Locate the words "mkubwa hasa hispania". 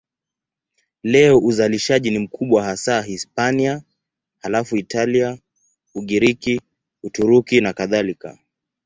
2.19-3.81